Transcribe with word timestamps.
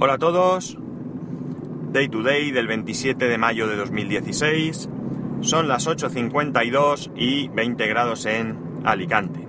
Hola 0.00 0.12
a 0.12 0.18
todos. 0.18 0.78
Day 1.90 2.08
to 2.08 2.22
day 2.22 2.52
del 2.52 2.68
27 2.68 3.26
de 3.26 3.36
mayo 3.36 3.66
de 3.66 3.74
2016. 3.74 4.88
Son 5.40 5.66
las 5.66 5.88
8.52 5.88 7.10
y 7.16 7.48
20 7.48 7.86
grados 7.88 8.24
en 8.24 8.80
Alicante. 8.84 9.44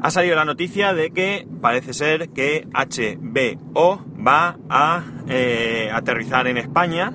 Ha 0.00 0.10
salido 0.12 0.36
la 0.36 0.44
noticia 0.44 0.94
de 0.94 1.10
que 1.10 1.48
parece 1.60 1.92
ser 1.92 2.28
que 2.28 2.68
HBO 2.72 4.04
va 4.24 4.56
a 4.68 5.02
eh, 5.26 5.90
aterrizar 5.92 6.46
en 6.46 6.56
España. 6.56 7.12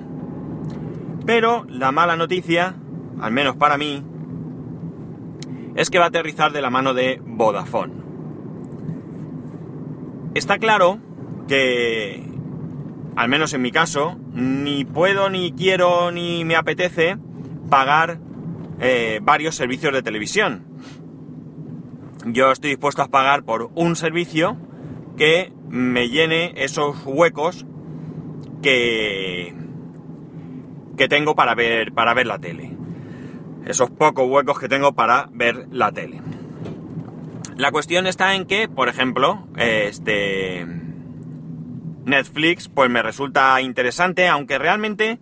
Pero 1.24 1.64
la 1.66 1.92
mala 1.92 2.16
noticia, 2.16 2.74
al 3.22 3.32
menos 3.32 3.56
para 3.56 3.78
mí, 3.78 4.04
es 5.76 5.88
que 5.88 5.98
va 5.98 6.04
a 6.04 6.08
aterrizar 6.08 6.52
de 6.52 6.60
la 6.60 6.68
mano 6.68 6.92
de 6.92 7.22
Vodafone. 7.24 7.99
Está 10.34 10.58
claro 10.58 10.98
que, 11.48 12.22
al 13.16 13.28
menos 13.28 13.52
en 13.52 13.62
mi 13.62 13.72
caso, 13.72 14.16
ni 14.32 14.84
puedo, 14.84 15.28
ni 15.28 15.52
quiero, 15.52 16.12
ni 16.12 16.44
me 16.44 16.54
apetece 16.54 17.16
pagar 17.68 18.20
eh, 18.78 19.18
varios 19.22 19.56
servicios 19.56 19.92
de 19.92 20.02
televisión. 20.02 20.64
Yo 22.26 22.52
estoy 22.52 22.70
dispuesto 22.70 23.02
a 23.02 23.08
pagar 23.08 23.42
por 23.42 23.70
un 23.74 23.96
servicio 23.96 24.56
que 25.16 25.52
me 25.68 26.08
llene 26.10 26.52
esos 26.56 27.04
huecos 27.04 27.66
que, 28.62 29.54
que 30.96 31.08
tengo 31.08 31.34
para 31.34 31.56
ver, 31.56 31.92
para 31.92 32.14
ver 32.14 32.26
la 32.26 32.38
tele. 32.38 32.76
Esos 33.66 33.90
pocos 33.90 34.28
huecos 34.28 34.60
que 34.60 34.68
tengo 34.68 34.92
para 34.92 35.28
ver 35.32 35.66
la 35.72 35.90
tele. 35.90 36.20
La 37.60 37.72
cuestión 37.72 38.06
está 38.06 38.34
en 38.36 38.46
que, 38.46 38.68
por 38.68 38.88
ejemplo, 38.88 39.46
este 39.58 40.66
Netflix, 42.06 42.70
pues 42.70 42.88
me 42.88 43.02
resulta 43.02 43.60
interesante, 43.60 44.28
aunque 44.28 44.56
realmente 44.56 45.18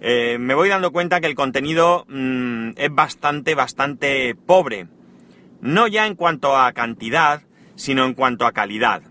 eh, 0.00 0.38
me 0.40 0.54
voy 0.54 0.70
dando 0.70 0.90
cuenta 0.90 1.20
que 1.20 1.26
el 1.26 1.34
contenido 1.34 2.06
mm, 2.08 2.70
es 2.76 2.94
bastante, 2.94 3.54
bastante 3.54 4.34
pobre. 4.34 4.86
No 5.60 5.86
ya 5.86 6.06
en 6.06 6.14
cuanto 6.14 6.56
a 6.56 6.72
cantidad, 6.72 7.42
sino 7.74 8.06
en 8.06 8.14
cuanto 8.14 8.46
a 8.46 8.52
calidad. 8.52 9.02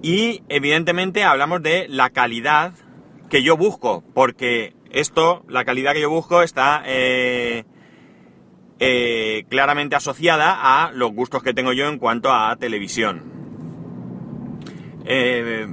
Y 0.00 0.42
evidentemente 0.48 1.22
hablamos 1.22 1.62
de 1.62 1.86
la 1.90 2.08
calidad 2.08 2.72
que 3.28 3.42
yo 3.42 3.58
busco, 3.58 4.04
porque 4.14 4.72
esto, 4.90 5.44
la 5.48 5.66
calidad 5.66 5.92
que 5.92 6.00
yo 6.00 6.08
busco 6.08 6.40
está 6.40 6.82
eh, 6.86 7.66
eh, 8.80 9.44
claramente 9.48 9.96
asociada 9.96 10.84
a 10.84 10.92
los 10.92 11.12
gustos 11.12 11.42
que 11.42 11.54
tengo 11.54 11.72
yo 11.72 11.88
en 11.88 11.98
cuanto 11.98 12.32
a 12.32 12.54
televisión. 12.56 13.22
Eh, 15.04 15.66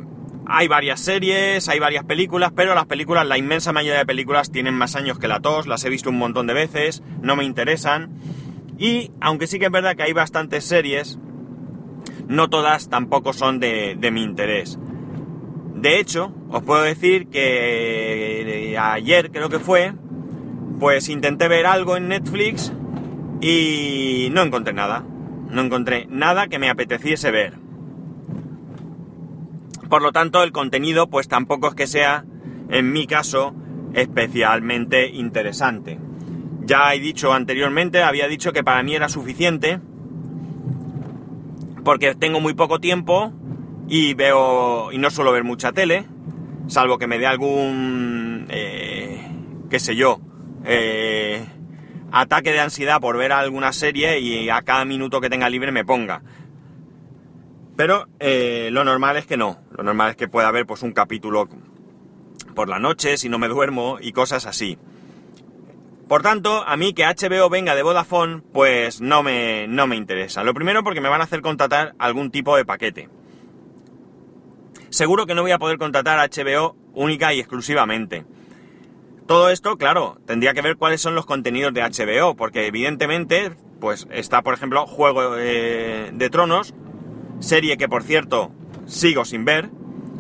hay 0.48 0.68
varias 0.68 1.02
series, 1.02 1.68
hay 1.70 1.80
varias 1.80 2.04
películas, 2.04 2.52
pero 2.56 2.74
las 2.74 2.86
películas, 2.86 3.26
la 3.26 3.38
inmensa 3.38 3.72
mayoría 3.74 4.00
de 4.00 4.06
películas 4.06 4.52
tienen 4.52 4.76
más 4.76 4.96
años 4.96 5.20
que 5.20 5.28
la 5.28 5.40
tos, 5.40 5.68
las 5.68 5.84
he 5.86 5.90
visto 5.90 6.10
un 6.10 6.18
montón 6.18 6.48
de 6.48 6.54
veces, 6.54 7.04
no 7.22 7.36
me 7.36 7.44
interesan. 7.44 8.10
Y 8.78 9.12
aunque 9.22 9.48
sí 9.48 9.60
que 9.60 9.66
es 9.66 9.72
verdad 9.72 9.96
que 9.96 10.04
hay 10.04 10.14
bastantes 10.14 10.66
series, 10.66 11.20
no 12.28 12.50
todas 12.50 12.90
tampoco 12.90 13.34
son 13.34 13.60
de, 13.60 13.96
de 13.98 14.12
mi 14.12 14.24
interés. 14.24 14.80
De 15.76 16.00
hecho, 16.00 16.34
os 16.50 16.64
puedo 16.64 16.82
decir 16.82 17.28
que 17.28 18.78
ayer 18.80 19.32
creo 19.32 19.50
que 19.50 19.60
fue, 19.60 19.94
pues 20.80 21.10
intenté 21.10 21.48
ver 21.48 21.66
algo 21.66 21.98
en 21.98 22.08
Netflix 22.08 22.72
y 23.42 24.30
no 24.32 24.42
encontré 24.42 24.74
nada. 24.74 25.04
No 25.50 25.62
encontré 25.62 26.08
nada 26.10 26.48
que 26.48 26.60
me 26.60 26.70
apeteciese 26.70 27.32
ver. 27.32 27.54
Por 29.90 30.02
lo 30.02 30.12
tanto, 30.12 30.44
el 30.44 30.52
contenido 30.52 31.08
pues 31.08 31.28
tampoco 31.28 31.68
es 31.68 31.76
que 31.76 31.88
sea, 31.88 32.26
en 32.70 32.92
mi 32.92 33.08
caso, 33.08 33.54
especialmente 33.94 35.08
interesante. 35.10 36.00
Ya 36.62 36.94
he 36.94 37.00
dicho 37.00 37.32
anteriormente, 37.32 38.02
había 38.02 38.28
dicho 38.28 38.52
que 38.52 38.64
para 38.64 38.82
mí 38.82 38.96
era 38.96 39.08
suficiente, 39.08 39.80
porque 41.84 42.16
tengo 42.16 42.40
muy 42.42 42.56
poco 42.56 42.80
tiempo 42.80 43.32
y 43.88 44.16
veo 44.16 44.92
y 44.92 44.98
no 44.98 45.12
suelo 45.12 45.32
ver 45.32 45.44
mucha 45.44 45.72
tele, 45.72 46.08
salvo 46.68 46.98
que 46.98 47.08
me 47.08 47.20
dé 47.20 47.28
algún, 47.28 48.48
eh, 48.50 49.22
qué 49.70 49.80
sé 49.80 49.96
yo, 49.96 50.20
eh, 50.66 51.46
ataque 52.16 52.54
de 52.54 52.62
ansiedad 52.62 53.02
por 53.02 53.18
ver 53.18 53.34
alguna 53.34 53.74
serie 53.74 54.20
y 54.20 54.50
a 54.50 54.62
cada 54.62 54.86
minuto 54.86 55.20
que 55.20 55.30
tenga 55.30 55.50
libre 55.50 55.74
me 55.74 55.84
ponga. 55.84 56.22
Pero 57.76 58.08
eh, 58.20 58.70
lo 58.72 58.86
normal 58.86 59.18
es 59.18 59.26
que 59.26 59.36
no. 59.36 59.60
Lo 59.78 59.84
normal 59.84 60.12
es 60.12 60.16
que 60.16 60.30
pueda 60.30 60.48
haber 60.48 60.66
pues 60.66 60.82
un 60.82 60.94
capítulo 60.94 61.50
por 62.56 62.70
la 62.70 62.80
noche 62.80 63.18
si 63.18 63.28
no 63.28 63.38
me 63.38 63.50
duermo 63.50 63.98
y 64.00 64.14
cosas 64.14 64.46
así. 64.46 64.78
Por 66.08 66.22
tanto, 66.22 66.64
a 66.66 66.78
mí 66.78 66.94
que 66.94 67.04
HBO 67.04 67.50
venga 67.50 67.76
de 67.76 67.84
Vodafone, 67.84 68.44
pues 68.54 69.02
no 69.02 69.22
me, 69.22 69.68
no 69.68 69.86
me 69.86 69.98
interesa. 69.98 70.46
Lo 70.46 70.54
primero 70.54 70.86
porque 70.86 71.02
me 71.02 71.10
van 71.10 71.20
a 71.20 71.26
hacer 71.26 71.42
contratar 71.42 71.96
algún 72.00 72.32
tipo 72.32 72.56
de 72.56 72.64
paquete. 72.64 73.10
Seguro 74.90 75.26
que 75.26 75.36
no 75.36 75.42
voy 75.42 75.52
a 75.52 75.60
poder 75.60 75.78
contratar 75.78 76.18
HBO 76.30 76.78
única 76.94 77.34
y 77.34 77.42
exclusivamente. 77.42 78.24
Todo 79.28 79.50
esto, 79.50 79.78
claro, 79.78 80.20
tendría 80.28 80.54
que 80.54 80.62
ver 80.62 80.78
cuáles 80.78 81.02
son 81.02 81.16
los 81.16 81.26
contenidos 81.26 81.74
de 81.74 81.82
HBO, 81.82 82.36
porque 82.36 82.68
evidentemente, 82.68 83.52
pues 83.80 84.08
está, 84.12 84.44
por 84.44 84.54
ejemplo, 84.54 84.86
Juego 84.86 85.36
eh, 85.38 86.12
de 86.14 86.30
Tronos, 86.30 86.76
serie 87.40 87.78
que 87.78 87.90
por 87.90 88.04
cierto 88.04 88.52
sigo 88.86 89.26
sin 89.26 89.44
ver, 89.44 89.72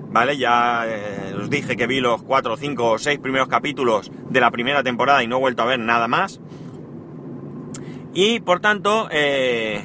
¿vale? 0.09 0.37
Ya 0.37 0.85
eh, 0.87 1.35
os 1.37 1.51
dije 1.51 1.77
que 1.77 1.85
vi 1.85 1.99
los 1.99 2.23
4, 2.23 2.57
5 2.57 2.91
o 2.91 2.97
6 2.97 3.19
primeros 3.19 3.47
capítulos 3.47 4.11
de 4.29 4.39
la 4.39 4.49
primera 4.49 4.81
temporada 4.81 5.21
y 5.21 5.27
no 5.27 5.37
he 5.37 5.39
vuelto 5.39 5.61
a 5.61 5.67
ver 5.67 5.79
nada 5.79 6.07
más. 6.07 6.41
Y 8.15 8.39
por 8.39 8.59
tanto, 8.59 9.07
eh, 9.11 9.83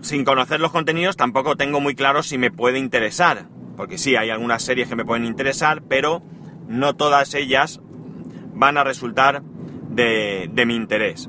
sin 0.00 0.24
conocer 0.24 0.60
los 0.60 0.70
contenidos 0.70 1.16
tampoco 1.16 1.56
tengo 1.56 1.80
muy 1.80 1.96
claro 1.96 2.22
si 2.22 2.38
me 2.38 2.52
puede 2.52 2.78
interesar, 2.78 3.46
porque 3.76 3.98
sí, 3.98 4.14
hay 4.14 4.30
algunas 4.30 4.62
series 4.62 4.86
que 4.86 4.94
me 4.94 5.04
pueden 5.04 5.24
interesar, 5.24 5.82
pero 5.88 6.22
no 6.68 6.94
todas 6.94 7.34
ellas 7.34 7.80
van 8.54 8.78
a 8.78 8.84
resultar 8.84 9.42
de, 9.90 10.50
mi 10.66 10.74
interés. 10.74 11.28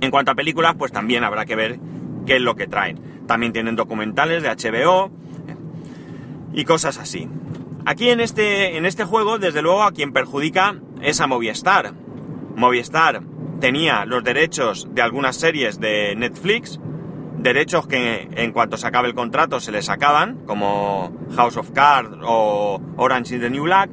En 0.00 0.10
cuanto 0.10 0.30
a 0.30 0.34
películas, 0.34 0.74
pues 0.78 0.92
también 0.92 1.24
habrá 1.24 1.44
que 1.44 1.56
ver 1.56 1.78
qué 2.26 2.36
es 2.36 2.42
lo 2.42 2.54
que 2.54 2.66
traen. 2.66 2.98
También 3.26 3.52
tienen 3.52 3.76
documentales 3.76 4.42
de 4.42 4.48
HBO 4.48 5.10
y 6.52 6.64
cosas 6.64 6.98
así. 6.98 7.28
Aquí 7.84 8.10
en 8.10 8.20
este, 8.20 8.76
en 8.76 8.86
este 8.86 9.04
juego, 9.04 9.38
desde 9.38 9.62
luego, 9.62 9.82
a 9.82 9.92
quien 9.92 10.12
perjudica 10.12 10.76
es 11.00 11.20
a 11.20 11.26
Movistar. 11.26 11.94
Movistar 12.56 13.22
tenía 13.60 14.04
los 14.04 14.24
derechos 14.24 14.88
de 14.92 15.02
algunas 15.02 15.36
series 15.36 15.80
de 15.80 16.14
Netflix, 16.16 16.80
derechos 17.42 17.86
que 17.86 18.28
en 18.32 18.52
cuanto 18.52 18.76
se 18.76 18.86
acabe 18.86 19.08
el 19.08 19.14
contrato 19.14 19.60
se 19.60 19.72
les 19.72 19.88
acaban, 19.88 20.44
como 20.46 21.12
House 21.36 21.56
of 21.56 21.70
Cards 21.72 22.18
o 22.22 22.80
Orange 22.96 23.36
is 23.36 23.40
the 23.40 23.50
New 23.50 23.64
Black. 23.64 23.90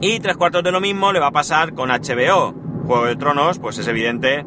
Y 0.00 0.20
tres 0.20 0.36
cuartos 0.36 0.62
de 0.62 0.72
lo 0.72 0.80
mismo 0.80 1.12
le 1.12 1.20
va 1.20 1.28
a 1.28 1.32
pasar 1.32 1.74
con 1.74 1.90
HBO. 1.90 2.54
Juego 2.86 3.06
de 3.06 3.16
Tronos, 3.16 3.58
pues 3.58 3.78
es 3.78 3.86
evidente 3.86 4.44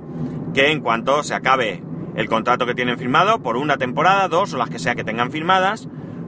que 0.53 0.72
en 0.72 0.81
cuanto 0.81 1.24
se 1.24 1.34
acabe 1.34 1.84
el 2.16 2.28
contrato 2.28 2.66
que 2.66 2.75
tienen 2.75 2.97
firmado, 2.97 3.41
por 3.41 3.57
una 3.57 3.78
temporada, 3.78 4.28
dos 4.28 4.53
o 4.53 4.57
las 4.57 4.69
que 4.69 4.80
sea 4.80 4.95
que 4.95 5.03
tengan 5.03 5.31
firmadas, 5.31 5.88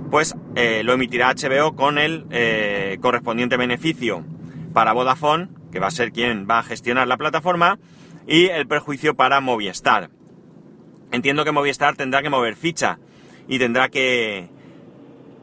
pues 0.10 0.36
eh, 0.56 0.82
lo 0.84 0.94
emitirá 0.94 1.34
HBO 1.34 1.76
con 1.76 1.98
el 1.98 2.26
eh, 2.32 2.98
correspondiente 3.02 3.58
beneficio 3.58 4.24
para 4.74 4.94
Vodafone, 4.94 5.50
que 5.72 5.80
va 5.80 5.88
a 5.88 5.92
ser 5.92 6.12
quien 6.12 6.48
va 6.50 6.60
a 6.60 6.64
gestionar 6.64 7.08
la 7.08 7.18
plataforma, 7.18 7.80
y 8.28 8.46
el 8.46 8.68
perjuicio 8.68 9.16
para 9.16 9.42
Movistar. 9.42 10.10
Entiendo 11.12 11.46
que 11.46 11.52
Movistar 11.52 11.96
tendrá 11.96 12.22
que 12.22 12.30
mover 12.30 12.56
ficha 12.56 13.00
y 13.48 13.60
tendrá 13.60 13.90
que, 13.90 14.50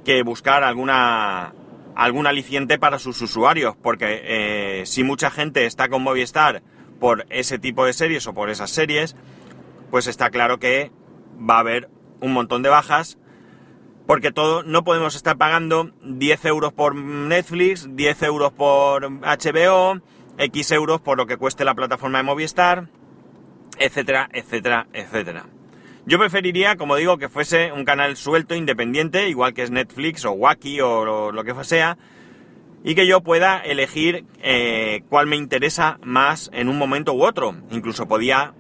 que 0.05 0.23
buscar 0.23 0.65
alguna, 0.65 1.55
algún 1.95 2.27
aliciente 2.27 2.79
para 2.79 2.99
sus 2.99 3.21
usuarios, 3.23 3.77
porque 3.81 4.21
eh, 4.25 4.83
si 4.87 5.05
mucha 5.05 5.31
gente 5.31 5.67
está 5.67 5.89
con 5.89 6.03
Movistar 6.03 6.63
por 7.01 7.27
ese 7.31 7.59
tipo 7.59 7.85
de 7.85 7.93
series 7.93 8.27
o 8.27 8.35
por 8.35 8.51
esas 8.51 8.71
series, 8.71 9.17
pues 9.91 10.07
está 10.07 10.31
claro 10.31 10.59
que 10.59 10.91
va 11.39 11.57
a 11.57 11.61
haber 11.61 11.89
un 12.21 12.33
montón 12.33 12.63
de 12.63 12.69
bajas, 12.69 13.19
porque 14.07 14.33
todo, 14.33 14.63
no 14.63 14.85
podemos 14.85 15.15
estar 15.15 15.37
pagando 15.37 15.91
10 16.03 16.45
euros 16.47 16.73
por 16.73 16.95
Netflix, 16.95 17.89
10 17.95 18.23
euros 18.23 18.53
por 18.53 19.11
HBO, 19.21 20.01
X 20.39 20.71
euros 20.73 21.01
por 21.01 21.19
lo 21.19 21.27
que 21.27 21.37
cueste 21.37 21.65
la 21.65 21.75
plataforma 21.75 22.19
de 22.19 22.25
Movistar, 22.25 22.89
etcétera, 23.79 24.29
etcétera, 24.33 24.87
etcétera. 24.93 25.47
Yo 26.05 26.19
preferiría, 26.19 26.77
como 26.77 26.97
digo, 26.97 27.17
que 27.19 27.29
fuese 27.29 27.71
un 27.73 27.85
canal 27.85 28.17
suelto, 28.17 28.57
independiente, 28.57 29.29
igual 29.29 29.55
que 29.55 29.63
es 29.63 29.71
Netflix 29.71 30.25
o 30.25 30.33
Wacky 30.33 30.81
o 30.81 31.31
lo, 31.31 31.45
que 31.45 31.55
sea, 31.65 31.97
y 32.83 32.97
que 32.97 33.07
yo 33.07 33.21
pueda 33.21 33.59
elegir 33.61 34.25
eh, 34.43 35.05
cuál 35.09 35.29
me 35.29 35.37
interesa 35.37 36.01
más 36.03 36.51
en 36.53 36.69
un 36.69 36.77
momento 36.77 37.13
u 37.15 37.25
otro. 37.25 37.55
Incluso 37.71 38.09
podía, 38.09 38.53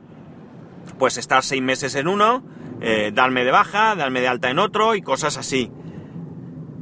pues, 0.98 1.16
estar 1.16 1.42
seis 1.42 1.60
meses 1.60 1.96
en 1.96 2.06
uno, 2.06 2.44
eh, 2.80 3.10
darme 3.12 3.44
de 3.44 3.50
baja, 3.50 3.96
darme 3.96 4.20
de 4.20 4.28
alta 4.28 4.48
en 4.48 4.60
otro 4.60 4.94
y 4.94 5.02
cosas 5.02 5.36
así. 5.36 5.70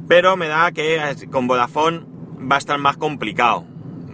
Pero 0.07 0.37
me 0.37 0.47
da 0.47 0.71
que 0.71 0.99
con 1.31 1.47
Vodafone 1.47 2.05
va 2.39 2.55
a 2.55 2.59
estar 2.59 2.77
más 2.77 2.97
complicado. 2.97 3.65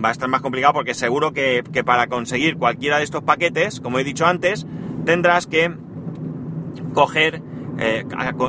Va 0.04 0.10
a 0.10 0.12
estar 0.12 0.30
más 0.30 0.42
complicado 0.42 0.74
porque 0.74 0.94
seguro 0.94 1.34
que, 1.34 1.64
para 1.86 2.08
conseguir 2.08 2.58
cualquiera 2.58 3.00
de 3.00 3.04
estos 3.04 3.24
paquetes, 3.24 3.82
como 3.82 4.00
he 4.00 4.04
dicho 4.04 4.26
antes, 4.26 4.66
tendrás 5.06 5.48
que 5.48 5.76
coger, 6.98 7.44
eh, 7.78 8.06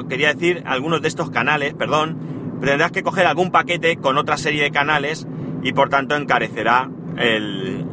quería 0.08 0.32
decir, 0.32 0.62
algunos 0.64 1.02
de 1.02 1.08
estos 1.08 1.28
canales, 1.28 1.74
perdón, 1.74 2.16
tendrás 2.62 2.92
que 2.92 3.02
coger 3.02 3.26
algún 3.26 3.50
paquete 3.50 3.98
con 3.98 4.16
otra 4.16 4.38
serie 4.38 4.62
de 4.62 4.70
canales 4.70 5.26
y 5.62 5.74
por 5.74 5.90
tanto 5.90 6.16
encarecerá 6.16 6.88
el, 7.18 7.84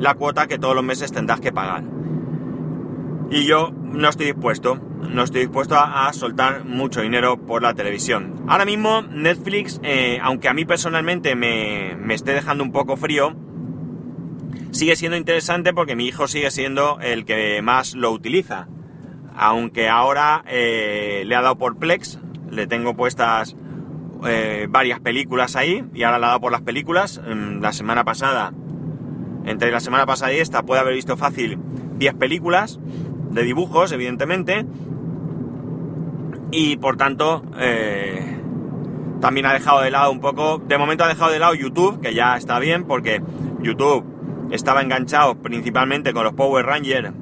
la 0.00 0.14
cuota 0.14 0.48
que 0.48 0.58
todos 0.58 0.74
los 0.74 0.82
meses 0.82 1.12
tendrás 1.12 1.38
que 1.38 1.52
pagar. 1.52 1.84
Y 3.30 3.44
yo 3.44 3.70
no 3.70 4.08
estoy 4.08 4.26
dispuesto, 4.26 4.80
no 5.08 5.22
estoy 5.22 5.42
dispuesto 5.42 5.76
a, 5.76 6.12
soltar 6.12 6.64
mucho 6.64 7.02
dinero 7.02 7.36
por 7.36 7.62
la 7.62 7.72
televisión. 7.74 8.34
Ahora 8.48 8.64
mismo 8.64 9.02
Netflix, 9.02 9.80
eh, 9.84 10.18
aunque 10.20 10.48
a 10.48 10.54
mí 10.54 10.64
personalmente 10.64 11.36
me, 11.36 11.92
esté 12.12 12.32
dejando 12.32 12.64
un 12.64 12.72
poco 12.72 12.96
frío, 12.96 13.36
sigue 14.70 14.96
siendo 14.96 15.16
interesante 15.16 15.72
porque 15.72 15.96
mi 15.96 16.06
hijo 16.06 16.28
sigue 16.28 16.50
siendo 16.50 16.98
el 17.00 17.24
que 17.24 17.62
más 17.62 17.94
lo 17.94 18.10
utiliza. 18.10 18.68
Aunque 19.36 19.88
ahora 19.88 20.44
eh, 20.46 21.24
le 21.26 21.34
ha 21.34 21.42
dado 21.42 21.56
por 21.56 21.76
Plex, 21.76 22.18
le 22.50 22.66
tengo 22.66 22.94
puestas 22.94 23.56
eh, 24.26 24.66
varias 24.68 25.00
películas 25.00 25.56
ahí 25.56 25.84
y 25.92 26.02
ahora 26.02 26.18
le 26.18 26.24
ha 26.24 26.28
dado 26.28 26.40
por 26.40 26.52
las 26.52 26.62
películas. 26.62 27.20
Mm, 27.20 27.60
la 27.60 27.72
semana 27.72 28.04
pasada, 28.04 28.52
entre 29.44 29.70
la 29.70 29.80
semana 29.80 30.06
pasada 30.06 30.32
y 30.32 30.38
esta, 30.38 30.62
puede 30.62 30.80
haber 30.80 30.94
visto 30.94 31.16
fácil 31.16 31.58
10 31.96 32.14
películas 32.14 32.78
de 33.30 33.42
dibujos, 33.42 33.92
evidentemente. 33.92 34.64
Y 36.50 36.76
por 36.76 36.96
tanto, 36.96 37.42
eh, 37.58 38.38
también 39.20 39.46
ha 39.46 39.52
dejado 39.52 39.80
de 39.80 39.90
lado 39.90 40.12
un 40.12 40.20
poco, 40.20 40.58
de 40.58 40.78
momento 40.78 41.04
ha 41.04 41.08
dejado 41.08 41.32
de 41.32 41.38
lado 41.38 41.54
YouTube, 41.54 42.00
que 42.00 42.14
ya 42.14 42.36
está 42.36 42.58
bien, 42.58 42.84
porque 42.84 43.20
YouTube 43.60 44.13
estaba 44.50 44.82
enganchado 44.82 45.36
principalmente 45.36 46.12
con 46.12 46.24
los 46.24 46.34
Power 46.34 46.64
Rangers 46.66 47.12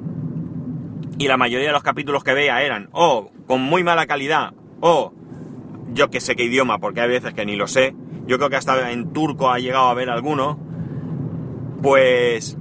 y 1.17 1.27
la 1.27 1.37
mayoría 1.37 1.67
de 1.67 1.73
los 1.73 1.83
capítulos 1.83 2.23
que 2.23 2.33
veía 2.33 2.61
eran 2.61 2.89
o 2.91 3.31
con 3.47 3.61
muy 3.61 3.83
mala 3.83 4.05
calidad 4.07 4.53
o 4.79 5.13
yo 5.93 6.09
que 6.09 6.19
sé 6.19 6.35
qué 6.35 6.45
idioma, 6.45 6.79
porque 6.79 7.01
hay 7.01 7.09
veces 7.09 7.33
que 7.33 7.45
ni 7.45 7.55
lo 7.55 7.67
sé, 7.67 7.95
yo 8.25 8.37
creo 8.37 8.49
que 8.49 8.55
hasta 8.55 8.91
en 8.91 9.13
turco 9.13 9.51
ha 9.51 9.59
llegado 9.59 9.87
a 9.87 9.93
ver 9.93 10.09
alguno, 10.09 10.59
pues 11.81 12.57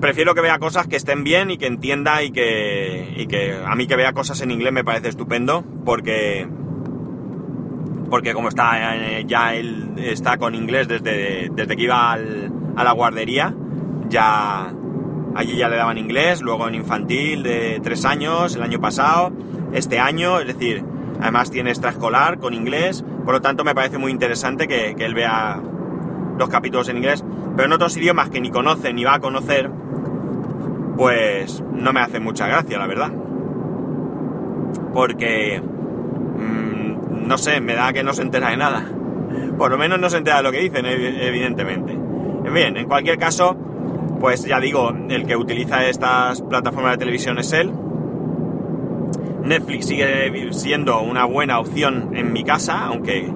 prefiero 0.00 0.34
que 0.34 0.40
vea 0.40 0.58
cosas 0.58 0.86
que 0.86 0.96
estén 0.96 1.24
bien 1.24 1.50
y 1.50 1.58
que 1.58 1.66
entienda 1.66 2.22
y 2.22 2.30
que, 2.30 3.14
y 3.16 3.26
que 3.26 3.58
a 3.64 3.74
mí 3.74 3.86
que 3.86 3.96
vea 3.96 4.12
cosas 4.12 4.40
en 4.40 4.50
inglés 4.50 4.72
me 4.72 4.84
parece 4.84 5.08
estupendo 5.08 5.64
porque 5.84 6.48
porque 8.10 8.34
como 8.34 8.48
está 8.48 8.96
eh, 8.96 9.24
ya 9.26 9.54
él 9.54 9.94
está 9.96 10.36
con 10.36 10.54
inglés 10.54 10.86
desde, 10.86 11.48
desde 11.50 11.76
que 11.76 11.82
iba 11.82 12.16
a 12.76 12.84
la 12.84 12.92
guardería 12.92 13.54
ya 14.08 14.72
allí 15.34 15.56
ya 15.56 15.68
le 15.68 15.76
daban 15.76 15.98
inglés 15.98 16.42
luego 16.42 16.68
en 16.68 16.74
infantil 16.74 17.42
de 17.42 17.80
tres 17.82 18.04
años 18.04 18.54
el 18.54 18.62
año 18.62 18.80
pasado 18.80 19.32
este 19.72 19.98
año 19.98 20.38
es 20.40 20.46
decir 20.46 20.84
además 21.20 21.50
tiene 21.50 21.70
extraescolar 21.70 22.38
con 22.38 22.54
inglés 22.54 23.04
por 23.24 23.34
lo 23.34 23.40
tanto 23.40 23.64
me 23.64 23.74
parece 23.74 23.98
muy 23.98 24.12
interesante 24.12 24.68
que, 24.68 24.94
que 24.94 25.04
él 25.04 25.14
vea 25.14 25.60
los 26.38 26.48
capítulos 26.48 26.88
en 26.88 26.98
inglés 26.98 27.24
pero 27.56 27.66
en 27.66 27.72
otros 27.72 27.96
idiomas 27.96 28.30
que 28.30 28.40
ni 28.40 28.50
conoce 28.50 28.92
ni 28.92 29.04
va 29.04 29.14
a 29.14 29.20
conocer 29.20 29.70
pues 30.96 31.62
no 31.72 31.92
me 31.92 32.00
hace 32.00 32.20
mucha 32.20 32.46
gracia, 32.46 32.78
la 32.78 32.86
verdad. 32.86 33.12
Porque, 34.94 35.60
mm, 35.60 37.26
no 37.28 37.38
sé, 37.38 37.60
me 37.60 37.74
da 37.74 37.92
que 37.92 38.02
no 38.02 38.12
se 38.12 38.22
entera 38.22 38.50
de 38.50 38.56
nada. 38.56 38.84
Por 39.58 39.70
lo 39.70 39.78
menos 39.78 40.00
no 40.00 40.08
se 40.08 40.18
entera 40.18 40.38
de 40.38 40.42
lo 40.42 40.52
que 40.52 40.60
dicen, 40.60 40.86
evidentemente. 40.86 41.95
Bien, 42.52 42.76
en 42.76 42.86
cualquier 42.86 43.18
caso, 43.18 43.56
pues 44.20 44.44
ya 44.44 44.60
digo, 44.60 44.94
el 45.08 45.26
que 45.26 45.36
utiliza 45.36 45.86
estas 45.86 46.42
plataformas 46.42 46.92
de 46.92 46.98
televisión 46.98 47.38
es 47.38 47.52
él. 47.52 47.72
Netflix 49.42 49.86
sigue 49.86 50.52
siendo 50.52 51.00
una 51.00 51.24
buena 51.24 51.60
opción 51.60 52.16
en 52.16 52.32
mi 52.32 52.42
casa, 52.42 52.86
aunque 52.86 53.32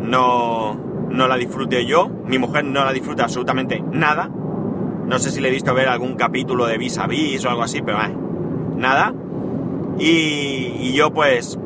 no, 0.00 0.74
no 1.10 1.28
la 1.28 1.36
disfrute 1.36 1.86
yo. 1.86 2.08
Mi 2.08 2.38
mujer 2.38 2.64
no 2.64 2.84
la 2.84 2.92
disfruta 2.92 3.24
absolutamente 3.24 3.82
nada 3.92 4.30
no 5.06 5.18
sé 5.18 5.30
si 5.30 5.40
le 5.40 5.48
he 5.48 5.50
visto 5.50 5.74
ver 5.74 5.88
algún 5.88 6.14
capítulo 6.14 6.66
de 6.66 6.78
Vis 6.78 6.98
a 6.98 7.06
Vis 7.06 7.44
o 7.44 7.50
algo 7.50 7.62
así, 7.62 7.82
pero 7.82 7.98
eh, 8.00 8.16
nada. 8.76 9.14
Y, 9.98 10.92
yo 10.92 11.12
pues... 11.12 11.58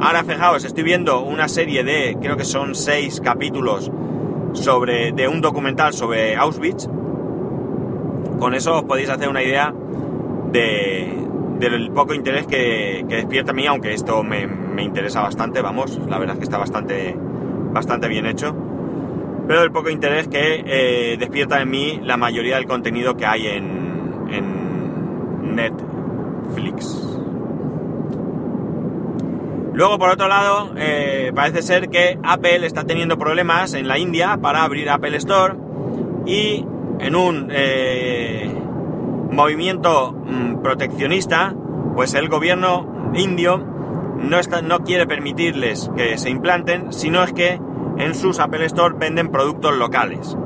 Ahora 0.00 0.24
fijaos, 0.24 0.64
estoy 0.64 0.82
viendo 0.82 1.20
una 1.20 1.46
serie 1.46 1.84
de, 1.84 2.16
creo 2.20 2.36
que 2.36 2.44
son 2.44 2.74
seis 2.74 3.20
capítulos 3.20 3.92
sobre, 4.52 5.12
de 5.12 5.28
un 5.28 5.40
documental 5.40 5.92
sobre 5.92 6.36
Auschwitz. 6.36 6.88
Con 8.38 8.54
eso 8.54 8.78
os 8.78 8.84
podéis 8.84 9.08
hacer 9.08 9.28
una 9.28 9.42
idea 9.42 9.72
de, 10.50 11.26
del 11.58 11.90
poco 11.90 12.14
interés 12.14 12.46
que, 12.46 13.04
despierta 13.08 13.52
a 13.52 13.54
mí, 13.54 13.66
aunque 13.66 13.94
esto 13.94 14.22
me, 14.22 14.46
me, 14.46 14.82
interesa 14.82 15.22
bastante, 15.22 15.62
vamos, 15.62 15.98
la 16.08 16.18
verdad 16.18 16.34
es 16.34 16.38
que 16.40 16.44
está 16.44 16.58
bastante, 16.58 17.16
bastante 17.72 18.08
bien 18.08 18.26
hecho 18.26 18.54
pero 19.46 19.64
el 19.64 19.72
poco 19.72 19.90
interés 19.90 20.28
que 20.28 20.62
eh, 20.64 21.16
despierta 21.18 21.60
en 21.60 21.68
mí 21.68 22.00
la 22.02 22.16
mayoría 22.16 22.56
del 22.56 22.66
contenido 22.66 23.16
que 23.16 23.26
hay 23.26 23.48
en 23.48 23.82
Netflix. 25.54 27.11
Luego, 29.74 29.98
por 29.98 30.10
otro 30.10 30.28
lado, 30.28 30.72
eh, 30.76 31.32
parece 31.34 31.62
ser 31.62 31.88
que 31.88 32.18
Apple 32.22 32.66
está 32.66 32.84
teniendo 32.84 33.16
problemas 33.16 33.72
en 33.72 33.88
la 33.88 33.98
India 33.98 34.38
para 34.40 34.64
abrir 34.64 34.90
Apple 34.90 35.16
Store 35.16 35.54
y 36.26 36.66
en 37.00 37.16
un 37.16 37.48
eh, 37.50 38.52
movimiento 39.30 40.12
mm, 40.12 40.62
proteccionista, 40.62 41.54
pues 41.94 42.12
el 42.14 42.28
gobierno 42.28 43.12
indio 43.14 43.58
no, 44.18 44.38
está, 44.38 44.60
no 44.60 44.80
quiere 44.80 45.06
permitirles 45.06 45.90
que 45.96 46.18
se 46.18 46.28
implanten, 46.28 46.92
sino 46.92 47.24
es 47.24 47.32
que 47.32 47.58
en 47.96 48.14
sus 48.14 48.40
Apple 48.40 48.66
Store 48.66 48.94
venden 48.98 49.30
productos 49.30 49.74
locales. 49.76 50.36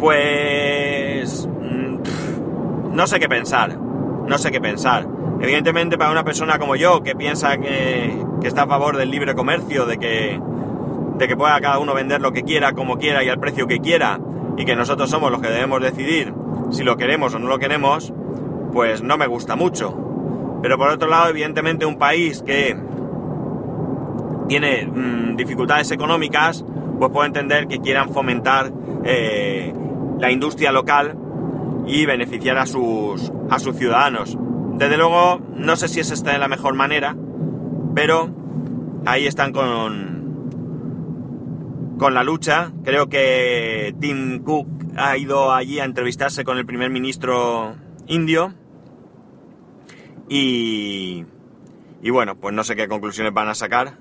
Pues... 0.00 1.46
Mm, 1.46 2.94
no 2.94 3.06
sé 3.06 3.20
qué 3.20 3.28
pensar, 3.28 3.78
no 3.78 4.36
sé 4.36 4.50
qué 4.50 4.60
pensar. 4.60 5.19
Evidentemente 5.40 5.96
para 5.96 6.10
una 6.10 6.24
persona 6.24 6.58
como 6.58 6.76
yo 6.76 7.02
que 7.02 7.14
piensa 7.14 7.56
que, 7.56 8.14
está 8.42 8.62
a 8.62 8.66
favor 8.66 8.96
del 8.96 9.10
libre 9.10 9.34
comercio, 9.34 9.86
de 9.86 9.98
que, 9.98 10.40
de 11.18 11.28
que 11.28 11.36
pueda 11.36 11.60
cada 11.60 11.78
uno 11.78 11.94
vender 11.94 12.20
lo 12.20 12.32
que 12.32 12.42
quiera, 12.42 12.72
como 12.72 12.98
quiera 12.98 13.24
y 13.24 13.28
al 13.28 13.38
precio 13.38 13.66
que 13.66 13.78
quiera, 13.78 14.20
y 14.56 14.64
que 14.64 14.76
nosotros 14.76 15.08
somos 15.08 15.30
los 15.30 15.40
que 15.40 15.48
debemos 15.48 15.80
decidir 15.80 16.34
si 16.70 16.84
lo 16.84 16.96
queremos 16.96 17.34
o 17.34 17.38
no 17.38 17.48
lo 17.48 17.58
queremos, 17.58 18.12
pues 18.72 19.02
no 19.02 19.16
me 19.16 19.26
gusta 19.26 19.56
mucho. 19.56 19.96
Pero 20.62 20.76
por 20.76 20.90
otro 20.90 21.08
lado, 21.08 21.30
evidentemente 21.30 21.86
un 21.86 21.98
país 21.98 22.42
que 22.42 22.76
tiene 24.48 24.86
mm, 24.86 25.36
dificultades 25.36 25.90
económicas, 25.90 26.64
pues 26.98 27.10
puedo 27.10 27.24
entender 27.24 27.66
que 27.66 27.78
quieran 27.78 28.10
fomentar 28.10 28.70
eh, 29.04 29.72
la 30.18 30.30
industria 30.30 30.70
local 30.70 31.16
y 31.86 32.04
beneficiar 32.04 32.58
a 32.58 32.66
sus, 32.66 33.32
a 33.48 33.58
sus 33.58 33.76
ciudadanos. 33.76 34.36
Desde 34.80 34.96
luego, 34.96 35.42
no 35.54 35.76
sé 35.76 35.88
si 35.88 36.00
es 36.00 36.10
esta 36.10 36.36
la 36.38 36.48
mejor 36.48 36.74
manera, 36.74 37.14
pero 37.94 38.30
ahí 39.04 39.26
están 39.26 39.52
con, 39.52 40.40
con 41.98 42.14
la 42.14 42.24
lucha. 42.24 42.72
Creo 42.82 43.10
que 43.10 43.94
Tim 44.00 44.42
Cook 44.42 44.66
ha 44.96 45.18
ido 45.18 45.52
allí 45.52 45.80
a 45.80 45.84
entrevistarse 45.84 46.44
con 46.44 46.56
el 46.56 46.64
primer 46.64 46.88
ministro 46.88 47.76
indio 48.06 48.54
y, 50.30 51.26
y 52.00 52.10
bueno, 52.10 52.36
pues 52.36 52.54
no 52.54 52.64
sé 52.64 52.74
qué 52.74 52.88
conclusiones 52.88 53.34
van 53.34 53.48
a 53.48 53.54
sacar 53.54 53.98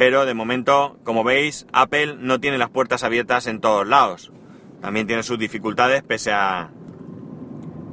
pero 0.00 0.24
de 0.24 0.32
momento, 0.32 0.98
como 1.04 1.24
veis, 1.24 1.66
Apple 1.74 2.16
no 2.18 2.40
tiene 2.40 2.56
las 2.56 2.70
puertas 2.70 3.04
abiertas 3.04 3.46
en 3.46 3.60
todos 3.60 3.86
lados. 3.86 4.32
También 4.80 5.06
tiene 5.06 5.22
sus 5.22 5.38
dificultades 5.38 6.02
pese 6.02 6.32
a, 6.32 6.70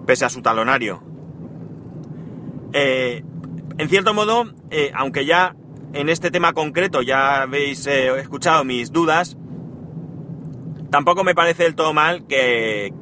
pese 0.05 0.23
a 0.23 0.29
su 0.29 0.41
talonario. 0.41 1.03
Eh, 2.73 3.23
en 3.77 3.89
cierto 3.89 4.13
modo, 4.13 4.45
eh, 4.71 4.91
aunque 4.93 5.25
ya 5.25 5.55
en 5.93 6.09
este 6.09 6.31
tema 6.31 6.53
concreto 6.53 7.01
ya 7.01 7.43
habéis 7.43 7.87
eh, 7.87 8.09
escuchado 8.19 8.63
mis 8.63 8.91
dudas, 8.91 9.37
tampoco 10.89 11.23
me 11.23 11.35
parece 11.35 11.63
del 11.63 11.75
todo 11.75 11.93
mal 11.93 12.25
que, 12.27 12.93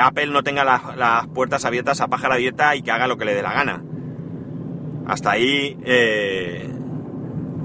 Apple 0.00 0.28
no 0.28 0.42
tenga 0.42 0.64
las 0.64 1.26
puertas 1.28 1.64
abiertas 1.64 2.00
a 2.00 2.08
pájara 2.08 2.36
abierta 2.36 2.76
y 2.76 2.82
que 2.82 2.92
haga 2.92 3.08
lo 3.08 3.16
que 3.18 3.24
le 3.24 3.34
dé 3.34 3.42
la 3.42 3.52
gana. 3.52 3.82
Hasta 5.06 5.32
ahí 5.32 5.76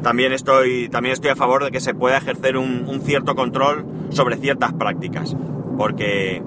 también 0.02 0.32
estoy, 0.32 0.90
también 0.90 1.14
estoy 1.14 1.32
a 1.32 1.36
favor 1.36 1.64
de 1.64 1.72
que 1.72 1.80
se 1.80 1.94
pueda 1.94 2.18
ejercer 2.18 2.58
un, 2.58 3.02
cierto 3.04 3.36
control 3.36 3.86
sobre 4.10 4.38
ciertas 4.38 4.74
prácticas, 4.74 5.36
porque 5.78 6.42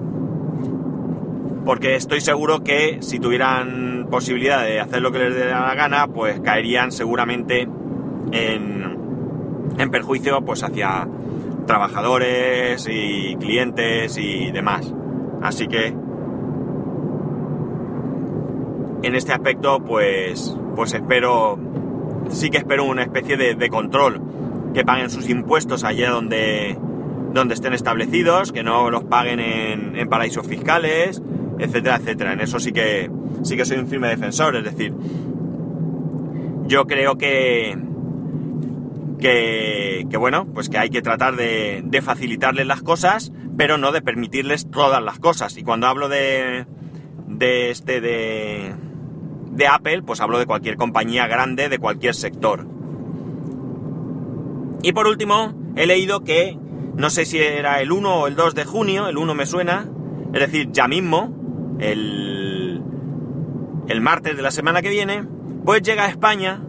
porque 1.65 1.95
estoy 1.95 2.21
seguro 2.21 2.63
que 2.63 2.97
si 3.01 3.19
tuvieran 3.19 3.90
posibilidad 4.11 4.63
de 4.63 4.79
hacer 4.79 5.01
lo 5.01 5.11
que 5.11 5.17
les 5.17 5.33
dé 5.33 5.45
la 5.45 5.73
gana, 5.73 6.05
pues 6.05 6.39
caerían 6.41 6.91
seguramente 6.91 7.67
en, 8.31 8.97
en 9.79 9.89
perjuicio 9.89 10.41
pues 10.45 10.63
hacia 10.63 11.07
trabajadores 11.65 12.87
y 12.87 13.35
clientes 13.37 14.17
y 14.17 14.51
demás. 14.51 14.93
Así 15.41 15.67
que 15.67 15.87
en 19.03 19.15
este 19.15 19.33
aspecto 19.33 19.83
pues 19.83 20.55
pues 20.75 20.93
espero 20.93 21.57
sí 22.29 22.49
que 22.49 22.57
espero 22.57 22.85
una 22.85 23.03
especie 23.03 23.35
de, 23.37 23.69
control 23.69 24.21
que 24.73 24.85
paguen 24.85 25.09
sus 25.09 25.29
impuestos 25.29 25.83
allá 25.83 26.11
donde 26.11 26.77
donde 27.33 27.53
estén 27.53 27.73
establecidos 27.73 28.51
que 28.51 28.63
no 28.63 28.89
los 28.91 29.03
paguen 29.05 29.39
en, 29.39 29.97
en 29.97 30.07
paraísos 30.07 30.45
fiscales 30.45 31.21
etcétera 31.57 31.95
etcétera 31.97 32.33
en 32.33 32.41
eso 32.41 32.59
sí 32.59 32.71
que 32.71 33.09
sí 33.43 33.55
que 33.55 33.65
soy 33.65 33.77
un 33.77 33.87
firme 33.87 34.07
defensor 34.07 34.55
es 34.55 34.63
decir 34.63 34.93
yo 36.67 36.87
creo 36.87 37.17
que 37.17 37.77
que, 39.21 40.17
bueno, 40.17 40.47
pues 40.53 40.69
que 40.69 40.77
hay 40.77 40.89
que 40.89 41.01
tratar 41.01 41.35
de, 41.35 42.01
facilitarles 42.03 42.65
las 42.65 42.81
cosas, 42.81 43.31
pero 43.57 43.77
no 43.77 43.91
de 43.91 44.01
permitirles 44.01 44.69
todas 44.69 45.01
las 45.01 45.19
cosas. 45.19 45.57
Y 45.57 45.63
cuando 45.63 45.87
hablo 45.87 46.09
de, 46.09 46.65
de 47.27 47.69
este, 47.69 48.01
de, 48.01 48.73
de 49.51 49.67
Apple, 49.67 50.01
pues 50.03 50.21
hablo 50.21 50.39
de 50.39 50.45
cualquier 50.45 50.75
compañía 50.75 51.27
grande, 51.27 51.69
de 51.69 51.77
cualquier 51.77 52.15
sector. 52.15 52.65
Y 54.81 54.93
por 54.93 55.07
último, 55.07 55.53
he 55.75 55.85
leído 55.85 56.21
que, 56.21 56.57
no 56.95 57.09
sé 57.11 57.25
si 57.25 57.37
era 57.37 57.81
el 57.81 57.91
1 57.91 58.15
o 58.15 58.27
el 58.27 58.35
2 58.35 58.55
de 58.55 58.65
junio, 58.65 59.07
el 59.07 59.17
1 59.17 59.35
me 59.35 59.45
suena, 59.45 59.87
es 60.33 60.39
decir, 60.39 60.71
ya 60.71 60.87
mismo, 60.87 61.77
el, 61.79 62.40
el 63.87 64.01
martes 64.01 64.35
de 64.35 64.41
la 64.41 64.51
semana 64.51 64.81
que 64.81 64.89
viene, 64.89 65.25
pues 65.65 65.81
llega 65.81 66.05
a 66.05 66.09
España 66.09 66.61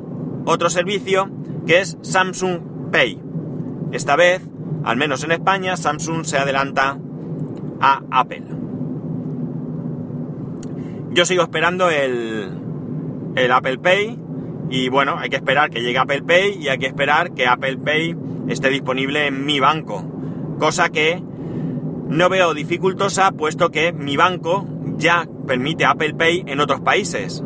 otro 0.44 0.70
servicio 0.70 1.30
que 1.66 1.80
es 1.80 1.98
Samsung 2.02 2.90
Pay. 2.90 3.20
Esta 3.92 4.16
vez, 4.16 4.42
al 4.84 4.96
menos 4.96 5.22
en 5.24 5.32
España, 5.32 5.76
Samsung 5.76 6.24
se 6.24 6.38
adelanta 6.38 6.98
a 7.80 8.02
Apple. 8.10 8.44
Yo 11.10 11.24
sigo 11.24 11.42
esperando 11.42 11.90
el, 11.90 12.50
el 13.36 13.52
Apple 13.52 13.78
Pay 13.78 14.18
y 14.70 14.88
bueno, 14.88 15.16
hay 15.18 15.28
que 15.28 15.36
esperar 15.36 15.70
que 15.70 15.82
llegue 15.82 15.98
Apple 15.98 16.22
Pay 16.22 16.58
y 16.58 16.68
hay 16.68 16.78
que 16.78 16.86
esperar 16.86 17.32
que 17.32 17.46
Apple 17.46 17.76
Pay 17.76 18.16
esté 18.48 18.70
disponible 18.70 19.26
en 19.26 19.44
mi 19.44 19.60
banco. 19.60 20.04
Cosa 20.58 20.88
que 20.88 21.22
no 22.08 22.28
veo 22.28 22.54
dificultosa 22.54 23.32
puesto 23.32 23.70
que 23.70 23.92
mi 23.92 24.16
banco 24.16 24.66
ya 24.96 25.26
permite 25.46 25.84
Apple 25.84 26.14
Pay 26.14 26.44
en 26.46 26.60
otros 26.60 26.80
países. 26.80 27.42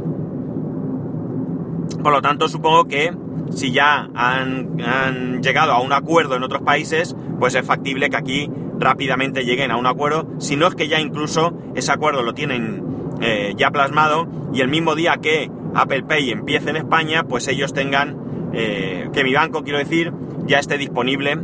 Por 2.02 2.12
lo 2.12 2.22
tanto, 2.22 2.48
supongo 2.48 2.84
que 2.84 3.12
si 3.50 3.72
ya 3.72 4.10
han, 4.14 5.42
llegado 5.42 5.72
a 5.72 5.80
un 5.80 5.92
acuerdo 5.92 6.36
en 6.36 6.42
otros 6.42 6.62
países, 6.62 7.16
pues 7.38 7.54
es 7.54 7.64
factible 7.64 8.10
que 8.10 8.16
aquí 8.16 8.50
rápidamente 8.78 9.44
lleguen 9.44 9.70
a 9.70 9.76
un 9.76 9.86
acuerdo, 9.86 10.26
si 10.38 10.56
no 10.56 10.66
es 10.66 10.74
que 10.74 10.88
ya 10.88 11.00
incluso 11.00 11.54
ese 11.74 11.92
acuerdo 11.92 12.22
lo 12.22 12.34
tienen 12.34 12.82
eh, 13.20 13.54
ya 13.56 13.70
plasmado 13.70 14.28
y 14.52 14.60
el 14.60 14.68
mismo 14.68 14.94
día 14.94 15.16
que 15.22 15.50
Apple 15.74 16.02
Pay 16.02 16.30
empiece 16.30 16.70
en 16.70 16.76
España, 16.76 17.24
pues 17.24 17.48
ellos 17.48 17.72
tengan, 17.72 18.50
eh, 18.52 19.08
que 19.12 19.24
mi 19.24 19.32
banco, 19.32 19.62
quiero 19.62 19.78
decir, 19.78 20.12
ya 20.46 20.58
esté 20.58 20.78
disponible 20.78 21.38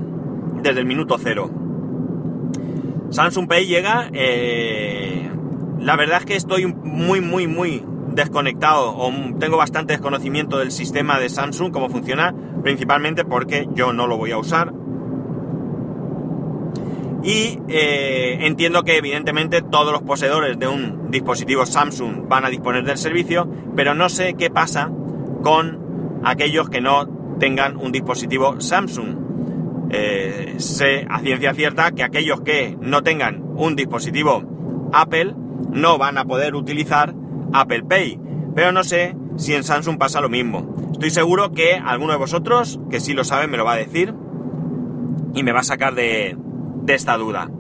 desde 0.62 0.80
el 0.80 0.86
minuto 0.86 1.16
cero. 1.18 1.50
Samsung 3.10 3.46
Pay 3.46 3.66
llega, 3.66 4.08
eh, 4.12 5.30
la 5.82 5.96
verdad 5.96 6.18
es 6.20 6.26
que 6.26 6.36
estoy 6.36 6.66
muy, 6.66 7.20
muy, 7.20 7.48
muy 7.48 7.84
desconectado 8.14 8.94
o 8.96 9.12
tengo 9.38 9.56
bastante 9.56 9.94
desconocimiento 9.94 10.58
del 10.58 10.70
sistema 10.70 11.18
de 11.18 11.28
Samsung, 11.28 11.72
cómo 11.72 11.88
funciona, 11.88 12.34
principalmente 12.62 13.24
porque 13.24 13.68
yo 13.74 13.92
no 13.92 14.06
lo 14.06 14.16
voy 14.16 14.30
a 14.30 14.38
usar. 14.38 14.72
Y 17.24 17.58
eh, 17.68 18.38
entiendo 18.46 18.82
que 18.82 18.96
evidentemente 18.96 19.62
todos 19.62 19.92
los 19.92 20.02
poseedores 20.02 20.58
de 20.58 20.68
un 20.68 21.10
dispositivo 21.10 21.66
Samsung 21.66 22.28
van 22.28 22.44
a 22.44 22.48
disponer 22.48 22.84
del 22.84 22.98
servicio, 22.98 23.48
pero 23.76 23.94
no 23.94 24.08
sé 24.08 24.34
qué 24.34 24.50
pasa 24.50 24.90
con 25.42 26.20
aquellos 26.24 26.68
que 26.68 26.80
no 26.80 27.06
tengan 27.38 27.76
un 27.76 27.90
dispositivo 27.92 28.60
Samsung. 28.60 29.20
Eh, 29.90 30.54
sé 30.58 31.06
a 31.10 31.20
ciencia 31.20 31.54
cierta 31.54 31.90
que 31.92 32.02
aquellos 32.02 32.40
que 32.40 32.76
no 32.80 33.02
tengan 33.02 33.42
un 33.56 33.76
dispositivo 33.76 34.42
Apple 34.92 35.34
no 35.72 35.98
van 35.98 36.18
a 36.18 36.24
poder 36.24 36.54
utilizar 36.54 37.14
Apple 37.52 37.82
Pay. 37.84 38.20
Pero 38.54 38.72
no 38.72 38.84
sé 38.84 39.16
si 39.36 39.54
en 39.54 39.64
Samsung 39.64 39.98
pasa 39.98 40.20
lo 40.20 40.28
mismo. 40.28 40.74
Estoy 40.92 41.10
seguro 41.10 41.52
que 41.52 41.74
alguno 41.74 42.12
de 42.12 42.18
vosotros, 42.18 42.78
que 42.90 43.00
sí 43.00 43.14
lo 43.14 43.24
sabe, 43.24 43.48
me 43.48 43.56
lo 43.56 43.64
va 43.64 43.72
a 43.72 43.76
decir 43.76 44.14
y 45.34 45.42
me 45.42 45.52
va 45.52 45.60
a 45.60 45.64
sacar 45.64 45.94
de, 45.94 46.36
esta 46.86 47.16
duda. 47.16 47.50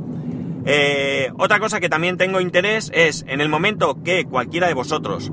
Eh, 0.64 1.32
otra 1.38 1.58
cosa 1.58 1.80
que 1.80 1.88
también 1.88 2.18
tengo 2.18 2.40
interés 2.40 2.90
es 2.94 3.24
en 3.26 3.40
el 3.40 3.48
momento 3.48 3.98
que 4.04 4.26
cualquiera 4.26 4.68
de 4.68 4.74
vosotros 4.74 5.32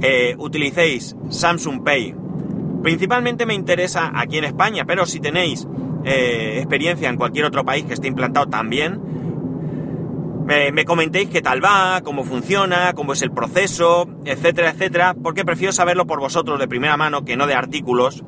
eh, 0.00 0.34
utilicéis 0.38 1.14
Samsung 1.28 1.84
Pay, 1.84 2.14
principalmente 2.82 3.44
me 3.44 3.54
interesa 3.54 4.12
aquí 4.14 4.38
en 4.38 4.44
España, 4.44 4.84
pero 4.86 5.04
si 5.04 5.20
tenéis 5.20 5.66
eh, 6.04 6.54
experiencia 6.56 7.10
en 7.10 7.16
cualquier 7.16 7.44
otro 7.44 7.64
país 7.64 7.84
que 7.84 7.94
esté 7.94 8.08
implantado 8.08 8.46
también, 8.46 9.00
me, 10.72 10.84
comentéis 10.84 11.28
qué 11.28 11.42
tal 11.42 11.64
va, 11.64 12.00
cómo 12.02 12.24
funciona, 12.24 12.92
cómo 12.94 13.12
es 13.12 13.22
el 13.22 13.30
proceso, 13.30 14.08
etcétera, 14.24 14.70
etcétera, 14.70 15.14
porque 15.14 15.44
prefiero 15.44 15.72
saberlo 15.72 16.06
por 16.06 16.18
vosotros 16.18 16.58
de 16.58 16.66
primera 16.66 16.96
mano 16.96 17.24
que 17.24 17.36
no 17.36 17.46
de 17.46 17.54
artículos 17.54 18.24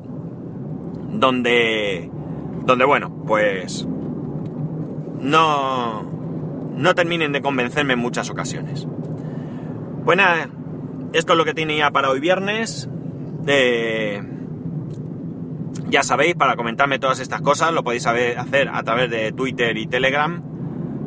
donde, 1.11 2.09
donde 2.65 2.85
bueno, 2.85 3.13
pues 3.27 3.85
no, 5.19 6.03
no 6.75 6.95
terminen 6.95 7.33
de 7.33 7.41
convencerme 7.41 7.93
en 7.93 7.99
muchas 7.99 8.29
ocasiones. 8.29 8.87
Pues 10.05 10.17
nada, 10.17 10.47
esto 11.11 11.33
es 11.33 11.37
lo 11.37 11.43
que 11.43 11.53
tenía 11.53 11.91
para 11.91 12.09
hoy 12.09 12.21
viernes. 12.21 12.89
ya 15.89 16.03
sabéis, 16.03 16.35
para 16.35 16.55
comentarme 16.55 16.99
todas 16.99 17.19
estas 17.19 17.41
cosas 17.41 17.73
lo 17.73 17.83
podéis 17.83 18.07
hacer 18.07 18.69
a 18.69 18.83
través 18.83 19.09
de 19.09 19.33
Twitter 19.33 19.75
y 19.77 19.87
Telegram 19.87 20.52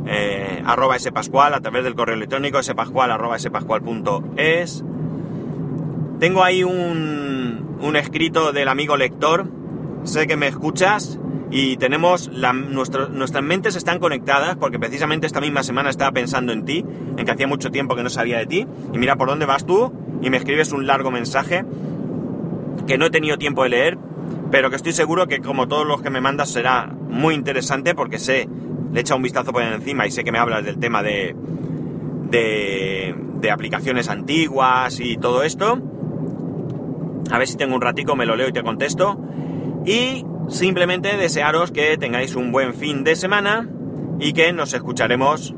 eh, 0.07 0.63
arroba 0.65 0.99
spascual, 0.99 1.55
a 1.55 1.61
través 1.61 1.85
del 1.85 1.95
correo 1.95 2.15
electrónico 2.15 2.63
spascual 2.63 3.11
arroba 3.11 3.37
es. 4.37 4.85
Tengo 6.19 6.43
ahí 6.43 6.65
un, 6.65 7.77
un 7.81 7.97
escrito 7.97 8.53
del 8.53 8.69
amigo 8.69 8.97
lector, 8.97 9.47
sé 10.05 10.27
que 10.27 10.37
me 10.37 10.49
escuchas 10.49 11.19
y 11.51 11.77
tenemos 11.77 12.29
nuestras 12.31 13.43
mentes 13.43 13.77
están 13.77 13.99
conectadas 13.99 14.57
porque 14.57 14.79
precisamente 14.79 15.27
esta 15.27 15.41
misma 15.41 15.63
semana 15.63 15.91
estaba 15.91 16.13
pensando 16.13 16.53
en 16.53 16.65
ti, 16.65 16.85
en 17.17 17.25
que 17.25 17.31
hacía 17.31 17.47
mucho 17.47 17.71
tiempo 17.71 17.95
que 17.95 18.03
no 18.03 18.11
sabía 18.11 18.39
de 18.39 18.47
ti. 18.47 18.67
Y 18.93 18.99
mira 18.99 19.17
por 19.17 19.29
dónde 19.29 19.47
vas 19.47 19.65
tú 19.65 19.93
y 20.23 20.31
me 20.31 20.37
escribes 20.37 20.73
un 20.73 20.87
largo 20.87 21.11
mensaje 21.11 21.65
que 22.87 22.99
no 22.99 23.07
he 23.07 23.11
tenido 23.11 23.39
tiempo 23.39 23.63
de 23.63 23.69
leer, 23.71 23.99
pero 24.51 24.71
que 24.71 24.77
estoy 24.77 24.93
seguro 24.93 25.27
que 25.29 25.41
como 25.41 25.69
todos 25.69 25.87
los 25.87 26.03
que 26.03 26.11
me 26.11 26.21
mandas 26.21 26.51
será 26.51 26.93
muy 27.09 27.35
interesante 27.35 27.95
porque 27.95 28.19
sé 28.19 28.49
le 28.93 28.99
he 28.99 29.01
echado 29.01 29.17
un 29.17 29.23
vistazo 29.23 29.53
por 29.53 29.63
encima 29.63 30.07
y 30.07 30.11
sé 30.11 30.25
que 30.25 30.33
me 30.33 30.39
hablas 30.39 30.65
del 30.65 30.79
tema 30.79 31.03
de, 31.03 31.35
de, 32.31 33.51
aplicaciones 33.51 34.09
antiguas 34.09 34.99
y 35.01 35.17
todo 35.17 35.43
esto. 35.43 35.79
A 37.31 37.39
ver 37.39 37.47
si 37.47 37.57
tengo 37.57 37.75
un 37.75 37.81
ratico, 37.81 38.17
me 38.17 38.27
lo 38.27 38.37
leo 38.37 38.49
y 38.49 38.53
te 38.53 38.63
contesto. 38.63 39.21
Y 39.85 40.25
simplemente 40.49 41.17
desearos 41.17 41.71
que 41.71 41.97
tengáis 41.97 42.35
un 42.35 42.51
buen 42.51 42.75
fin 42.75 43.05
de 43.05 43.15
semana 43.15 43.69
y 44.19 44.33
que 44.33 44.53
nos 44.53 44.75
escucharemos 44.75 45.55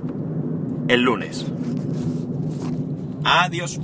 el 0.88 1.02
lunes. 1.02 1.46
Adiós. 3.24 3.80